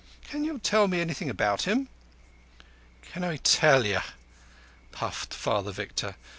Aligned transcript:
Can 0.23 0.43
you 0.43 0.57
tell 0.57 0.87
me 0.87 0.99
anything 0.99 1.29
about 1.29 1.61
him?" 1.67 1.87
"Can 3.03 3.23
I 3.23 3.37
tell 3.37 3.85
you?" 3.85 3.99
puffed 4.91 5.31
Father 5.31 5.71
Victor. 5.71 6.15